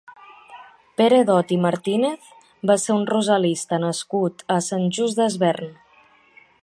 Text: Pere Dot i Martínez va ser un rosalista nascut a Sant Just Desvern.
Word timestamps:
Pere 1.01 1.17
Dot 1.29 1.51
i 1.57 1.59
Martínez 1.65 2.31
va 2.71 2.77
ser 2.85 2.93
un 2.95 3.05
rosalista 3.11 3.79
nascut 3.85 4.43
a 4.55 4.57
Sant 4.71 4.89
Just 4.99 5.21
Desvern. 5.25 5.71